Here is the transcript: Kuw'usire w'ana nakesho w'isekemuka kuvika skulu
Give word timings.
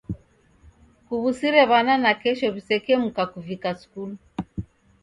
Kuw'usire 1.05 1.61
w'ana 1.69 1.93
nakesho 2.03 2.45
w'isekemuka 2.53 3.23
kuvika 3.33 3.69
skulu 3.79 4.15